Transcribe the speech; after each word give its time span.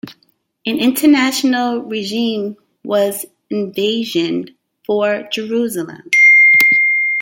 An 0.65 0.79
international 0.79 1.83
regime 1.83 2.57
was 2.83 3.27
envisioned 3.51 4.49
for 4.83 5.29
Jerusalem. 5.31 6.09